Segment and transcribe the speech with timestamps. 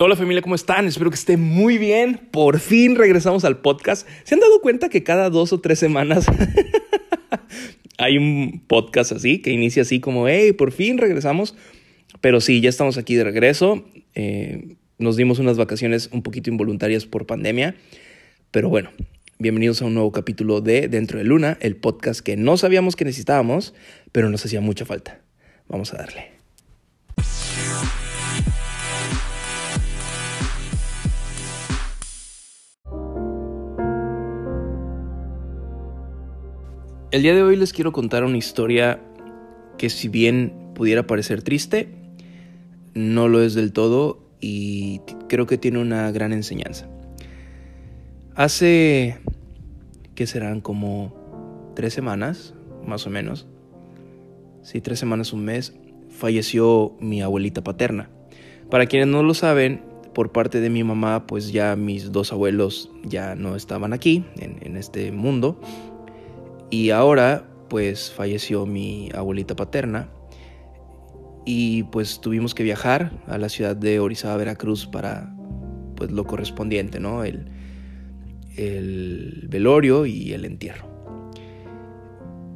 [0.00, 0.86] Hola familia, ¿cómo están?
[0.86, 2.20] Espero que estén muy bien.
[2.30, 4.06] Por fin regresamos al podcast.
[4.22, 6.24] ¿Se han dado cuenta que cada dos o tres semanas
[7.98, 11.56] hay un podcast así, que inicia así como, hey, por fin regresamos?
[12.20, 13.84] Pero sí, ya estamos aquí de regreso.
[14.14, 17.74] Eh, nos dimos unas vacaciones un poquito involuntarias por pandemia.
[18.52, 18.92] Pero bueno,
[19.40, 23.04] bienvenidos a un nuevo capítulo de Dentro de Luna, el podcast que no sabíamos que
[23.04, 23.74] necesitábamos,
[24.12, 25.22] pero nos hacía mucha falta.
[25.66, 26.37] Vamos a darle.
[37.10, 39.00] El día de hoy les quiero contar una historia
[39.78, 41.88] que si bien pudiera parecer triste,
[42.92, 46.86] no lo es del todo y creo que tiene una gran enseñanza.
[48.34, 49.16] Hace,
[50.14, 50.60] ¿qué serán?
[50.60, 52.52] Como tres semanas,
[52.86, 53.46] más o menos.
[54.60, 55.72] Sí, tres semanas, un mes,
[56.10, 58.10] falleció mi abuelita paterna.
[58.70, 59.80] Para quienes no lo saben,
[60.12, 64.76] por parte de mi mamá, pues ya mis dos abuelos ya no estaban aquí, en
[64.76, 65.58] este mundo.
[66.70, 70.08] Y ahora, pues falleció mi abuelita paterna
[71.46, 75.34] y pues tuvimos que viajar a la ciudad de Orizaba, Veracruz para
[75.96, 77.24] pues lo correspondiente, ¿no?
[77.24, 77.50] El,
[78.56, 80.86] el velorio y el entierro.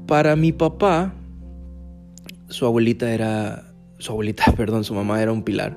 [0.07, 1.15] Para mi papá,
[2.49, 5.75] su abuelita era, su abuelita, perdón, su mamá era un pilar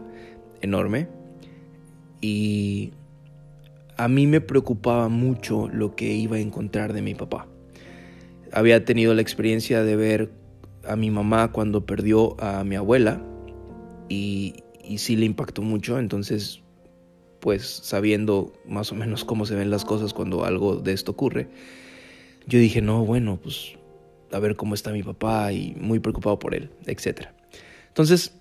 [0.60, 1.08] enorme
[2.20, 2.92] y
[3.96, 7.48] a mí me preocupaba mucho lo que iba a encontrar de mi papá
[8.56, 10.32] había tenido la experiencia de ver
[10.88, 13.22] a mi mamá cuando perdió a mi abuela
[14.08, 14.56] y,
[14.98, 16.62] sí le impactó mucho, entonces
[17.42, 21.50] pues sabiendo más o menos cómo se ven las cosas cuando algo de esto ocurre,
[22.48, 23.74] yo dije, no, bueno, pues
[24.32, 27.28] a ver cómo está mi papá y muy preocupado por él, etc.
[27.90, 28.40] Entonces,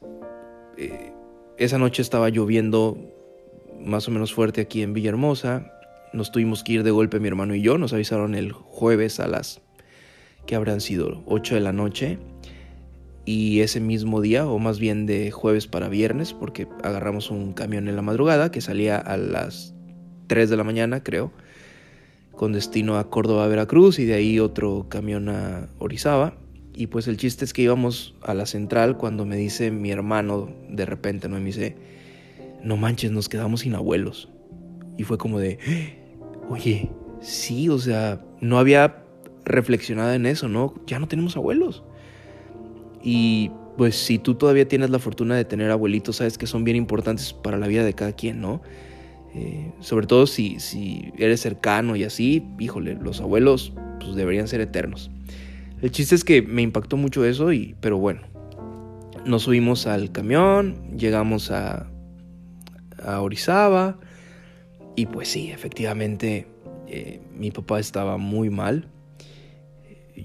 [0.78, 1.12] eh,
[1.58, 2.96] esa noche estaba lloviendo
[3.80, 5.72] más o menos fuerte aquí en Villahermosa,
[6.12, 9.26] nos tuvimos que ir de golpe mi hermano y yo, nos avisaron el jueves a
[9.26, 9.60] las
[10.46, 12.18] que habrán sido 8 de la noche
[13.24, 17.88] y ese mismo día, o más bien de jueves para viernes, porque agarramos un camión
[17.88, 19.74] en la madrugada que salía a las
[20.26, 21.32] 3 de la mañana, creo,
[22.32, 26.36] con destino a Córdoba, Veracruz, y de ahí otro camión a Orizaba.
[26.74, 30.50] Y pues el chiste es que íbamos a la central cuando me dice mi hermano,
[30.68, 31.38] de repente, ¿no?
[31.38, 31.76] me dice,
[32.62, 34.28] no manches, nos quedamos sin abuelos.
[34.98, 35.58] Y fue como de,
[36.50, 36.90] oye,
[37.20, 39.03] sí, o sea, no había
[39.44, 40.74] reflexionada en eso, ¿no?
[40.86, 41.82] Ya no tenemos abuelos.
[43.02, 46.76] Y pues si tú todavía tienes la fortuna de tener abuelitos, sabes que son bien
[46.76, 48.62] importantes para la vida de cada quien, ¿no?
[49.34, 54.60] Eh, sobre todo si, si eres cercano y así, híjole, los abuelos pues deberían ser
[54.60, 55.10] eternos.
[55.82, 58.22] El chiste es que me impactó mucho eso, y, pero bueno,
[59.26, 61.90] nos subimos al camión, llegamos a,
[63.02, 63.98] a Orizaba
[64.96, 66.46] y pues sí, efectivamente
[66.86, 68.88] eh, mi papá estaba muy mal.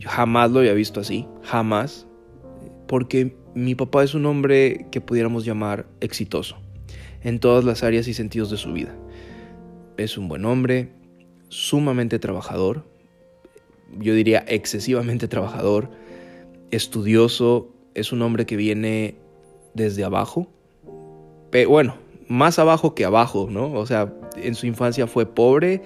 [0.01, 2.07] Jamás lo había visto así, jamás,
[2.87, 6.57] porque mi papá es un hombre que pudiéramos llamar exitoso
[7.23, 8.95] en todas las áreas y sentidos de su vida.
[9.97, 10.91] Es un buen hombre,
[11.49, 12.85] sumamente trabajador,
[13.97, 15.89] yo diría excesivamente trabajador,
[16.71, 19.15] estudioso, es un hombre que viene
[19.73, 20.47] desde abajo,
[21.49, 21.95] pero bueno,
[22.27, 23.73] más abajo que abajo, ¿no?
[23.73, 25.81] O sea, en su infancia fue pobre,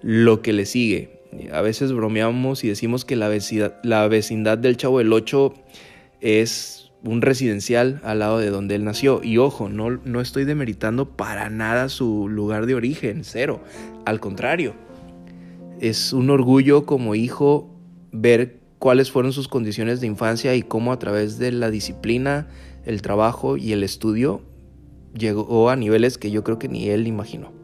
[0.00, 1.21] lo que le sigue,
[1.52, 5.54] a veces bromeamos y decimos que la vecindad, la vecindad del Chavo del Ocho
[6.20, 9.22] es un residencial al lado de donde él nació.
[9.22, 13.60] Y ojo, no, no estoy demeritando para nada su lugar de origen, cero.
[14.04, 14.74] Al contrario,
[15.80, 17.74] es un orgullo como hijo
[18.12, 22.48] ver cuáles fueron sus condiciones de infancia y cómo a través de la disciplina,
[22.84, 24.42] el trabajo y el estudio
[25.16, 27.61] llegó a niveles que yo creo que ni él imaginó.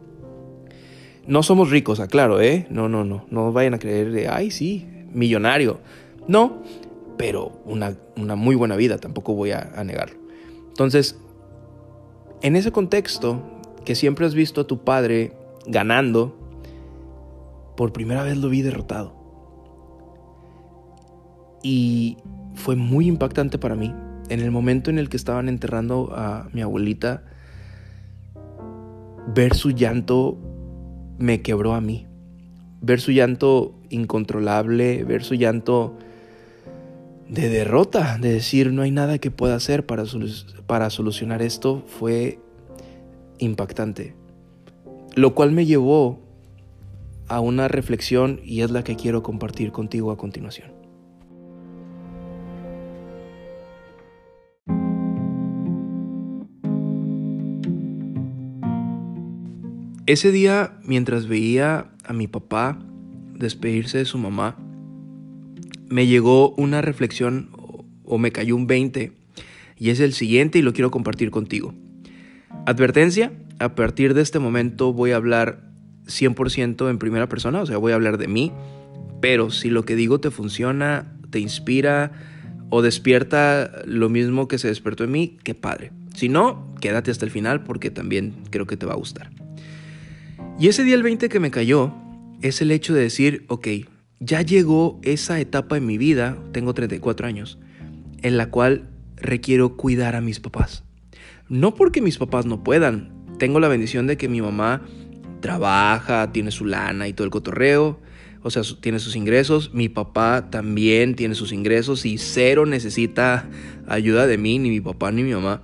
[1.29, 2.65] No somos ricos, aclaro, ¿eh?
[2.71, 3.27] No, no, no.
[3.29, 5.79] No vayan a creer de, ay, sí, millonario.
[6.27, 6.63] No,
[7.19, 10.17] pero una, una muy buena vida, tampoco voy a, a negarlo.
[10.69, 11.19] Entonces,
[12.41, 13.43] en ese contexto,
[13.85, 15.33] que siempre has visto a tu padre
[15.67, 16.35] ganando,
[17.77, 19.13] por primera vez lo vi derrotado.
[21.61, 22.17] Y
[22.55, 23.93] fue muy impactante para mí.
[24.29, 27.23] En el momento en el que estaban enterrando a mi abuelita,
[29.27, 30.48] ver su llanto
[31.19, 32.07] me quebró a mí.
[32.81, 35.95] Ver su llanto incontrolable, ver su llanto
[37.27, 40.03] de derrota, de decir no hay nada que pueda hacer para,
[40.65, 42.39] para solucionar esto, fue
[43.37, 44.15] impactante.
[45.15, 46.19] Lo cual me llevó
[47.27, 50.78] a una reflexión y es la que quiero compartir contigo a continuación.
[60.09, 62.79] Ese día, mientras veía a mi papá
[63.35, 64.57] despedirse de su mamá,
[65.87, 67.51] me llegó una reflexión
[68.05, 69.11] o me cayó un 20
[69.77, 71.75] y es el siguiente y lo quiero compartir contigo.
[72.65, 75.69] Advertencia, a partir de este momento voy a hablar
[76.07, 78.51] 100% en primera persona, o sea, voy a hablar de mí,
[79.21, 82.13] pero si lo que digo te funciona, te inspira
[82.71, 85.91] o despierta lo mismo que se despertó en mí, qué padre.
[86.15, 89.29] Si no, quédate hasta el final porque también creo que te va a gustar.
[90.59, 91.93] Y ese día el 20 que me cayó
[92.41, 93.65] es el hecho de decir, ok,
[94.19, 97.57] ya llegó esa etapa en mi vida, tengo 34 años,
[98.21, 100.83] en la cual requiero cuidar a mis papás.
[101.47, 104.81] No porque mis papás no puedan, tengo la bendición de que mi mamá
[105.39, 108.01] trabaja, tiene su lana y todo el cotorreo,
[108.43, 113.49] o sea, tiene sus ingresos, mi papá también tiene sus ingresos y cero necesita
[113.87, 115.61] ayuda de mí, ni mi papá ni mi mamá.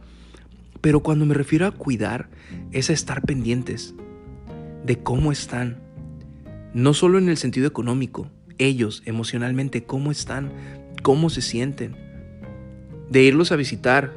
[0.80, 2.30] Pero cuando me refiero a cuidar,
[2.72, 3.94] es a estar pendientes
[4.86, 5.82] de cómo están.
[6.74, 10.52] No solo en el sentido económico, ellos emocionalmente, cómo están,
[11.02, 11.96] cómo se sienten.
[13.10, 14.14] De irlos a visitar.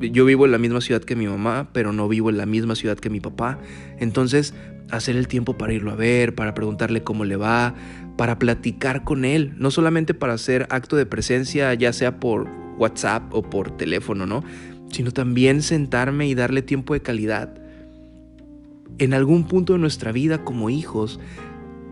[0.00, 2.74] Yo vivo en la misma ciudad que mi mamá, pero no vivo en la misma
[2.74, 3.58] ciudad que mi papá.
[3.98, 4.54] Entonces,
[4.90, 7.74] hacer el tiempo para irlo a ver, para preguntarle cómo le va,
[8.16, 12.48] para platicar con él, no solamente para hacer acto de presencia, ya sea por
[12.78, 14.42] WhatsApp o por teléfono, ¿no?
[14.90, 17.60] Sino también sentarme y darle tiempo de calidad.
[18.98, 21.20] En algún punto de nuestra vida como hijos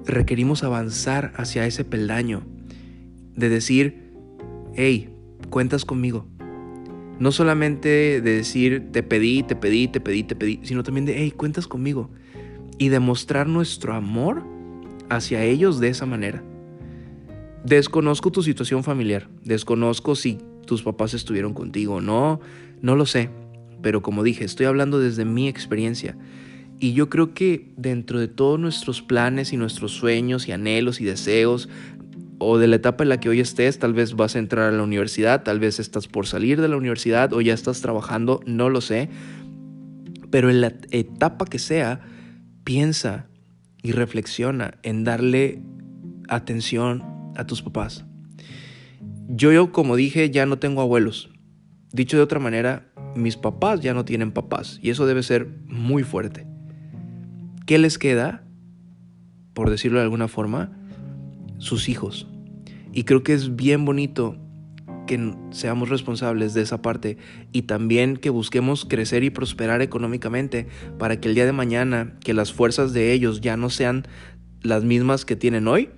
[0.04, 2.42] requerimos avanzar hacia ese peldaño
[3.36, 4.12] de decir,
[4.74, 5.10] hey,
[5.50, 6.26] cuentas conmigo.
[7.18, 7.88] No solamente
[8.20, 11.66] de decir, te pedí, te pedí, te pedí, te pedí, sino también de, hey, cuentas
[11.66, 12.10] conmigo
[12.78, 14.44] y demostrar nuestro amor
[15.08, 16.42] hacia ellos de esa manera.
[17.64, 22.40] Desconozco tu situación familiar, desconozco si tus papás estuvieron contigo o no,
[22.80, 23.30] no lo sé,
[23.82, 26.16] pero como dije, estoy hablando desde mi experiencia.
[26.80, 31.04] Y yo creo que dentro de todos nuestros planes y nuestros sueños y anhelos y
[31.04, 31.68] deseos,
[32.38, 34.76] o de la etapa en la que hoy estés, tal vez vas a entrar a
[34.76, 38.70] la universidad, tal vez estás por salir de la universidad o ya estás trabajando, no
[38.70, 39.08] lo sé,
[40.30, 42.00] pero en la etapa que sea,
[42.62, 43.28] piensa
[43.82, 45.62] y reflexiona en darle
[46.28, 47.02] atención
[47.36, 48.04] a tus papás.
[49.28, 51.30] Yo, yo, como dije, ya no tengo abuelos.
[51.92, 56.02] Dicho de otra manera, mis papás ya no tienen papás y eso debe ser muy
[56.02, 56.46] fuerte.
[57.68, 58.44] ¿Qué les queda?
[59.52, 60.72] Por decirlo de alguna forma,
[61.58, 62.26] sus hijos.
[62.94, 64.38] Y creo que es bien bonito
[65.06, 67.18] que seamos responsables de esa parte
[67.52, 70.66] y también que busquemos crecer y prosperar económicamente
[70.98, 74.06] para que el día de mañana, que las fuerzas de ellos ya no sean
[74.62, 75.90] las mismas que tienen hoy,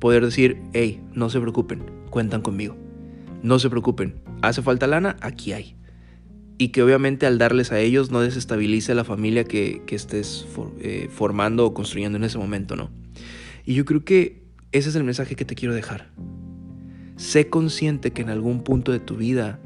[0.00, 2.76] poder decir, hey, no se preocupen, cuentan conmigo.
[3.44, 5.76] No se preocupen, hace falta lana, aquí hay.
[6.62, 10.46] Y que obviamente al darles a ellos no desestabilice la familia que, estés
[10.78, 12.88] eh, formando o construyendo en ese momento, ¿no?
[13.64, 16.12] Y yo creo que ese es el mensaje que te quiero dejar.
[17.16, 19.58] Sé consciente que en algún punto de tu vida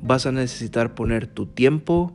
[0.00, 2.14] vas a necesitar poner tu tiempo,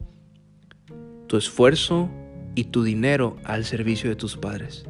[1.27, 2.09] tu esfuerzo
[2.55, 4.85] y tu dinero al servicio de tus padres.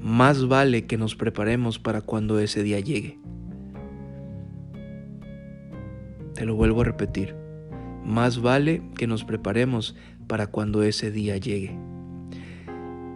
[0.00, 3.18] Más vale que nos preparemos para cuando ese día llegue.
[6.32, 7.41] Te lo vuelvo a repetir.
[8.04, 9.94] Más vale que nos preparemos
[10.26, 11.76] para cuando ese día llegue.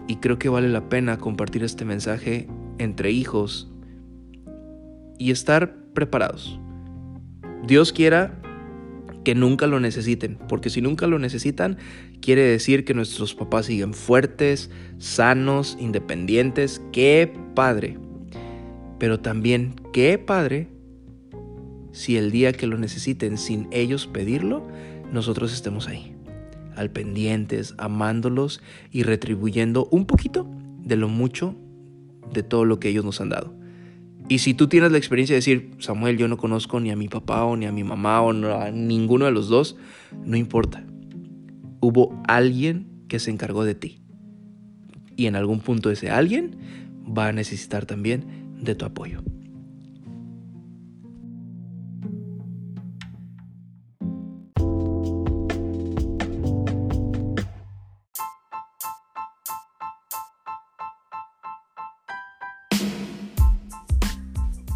[0.08, 3.70] Y creo que vale la pena compartir este mensaje entre hijos
[5.18, 6.60] y estar preparados.
[7.66, 8.40] Dios quiera
[9.24, 11.78] que nunca lo necesiten, porque si nunca lo necesitan,
[12.20, 16.80] quiere decir que nuestros papás siguen fuertes, sanos, independientes.
[16.92, 17.98] ¡Qué padre!
[19.00, 20.68] Pero también, qué padre
[21.96, 24.62] si el día que lo necesiten sin ellos pedirlo,
[25.10, 26.14] nosotros estemos ahí,
[26.76, 28.60] al pendientes, amándolos
[28.92, 30.46] y retribuyendo un poquito
[30.84, 31.54] de lo mucho
[32.34, 33.54] de todo lo que ellos nos han dado.
[34.28, 37.08] Y si tú tienes la experiencia de decir, Samuel, yo no conozco ni a mi
[37.08, 39.78] papá o ni a mi mamá o a ninguno de los dos,
[40.22, 40.84] no importa.
[41.80, 44.02] Hubo alguien que se encargó de ti.
[45.16, 46.58] Y en algún punto ese alguien
[47.06, 48.26] va a necesitar también
[48.60, 49.22] de tu apoyo.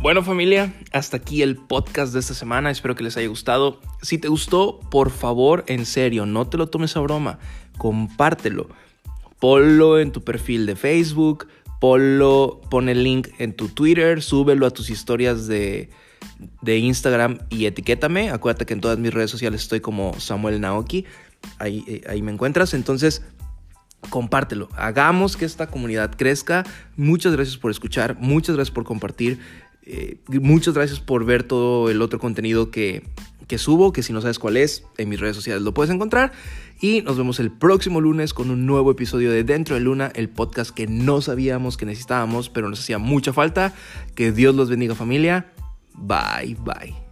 [0.01, 3.83] Bueno familia, hasta aquí el podcast de esta semana, espero que les haya gustado.
[4.01, 7.39] Si te gustó, por favor, en serio, no te lo tomes a broma,
[7.77, 8.71] compártelo.
[9.39, 11.49] Ponlo en tu perfil de Facebook,
[11.81, 15.91] ponlo, pon el link en tu Twitter, súbelo a tus historias de,
[16.63, 18.31] de Instagram y etiquétame.
[18.31, 21.05] Acuérdate que en todas mis redes sociales estoy como Samuel Naoki,
[21.59, 22.73] ahí, eh, ahí me encuentras.
[22.73, 23.23] Entonces,
[24.09, 24.71] compártelo.
[24.77, 26.65] Hagamos que esta comunidad crezca.
[26.97, 29.39] Muchas gracias por escuchar, muchas gracias por compartir,
[29.93, 33.03] eh, muchas gracias por ver todo el otro contenido que,
[33.49, 36.31] que subo, que si no sabes cuál es, en mis redes sociales lo puedes encontrar.
[36.81, 40.29] Y nos vemos el próximo lunes con un nuevo episodio de Dentro de Luna, el
[40.29, 43.75] podcast que no sabíamos que necesitábamos, pero nos hacía mucha falta.
[44.15, 45.53] Que Dios los bendiga familia.
[45.95, 47.10] Bye, bye.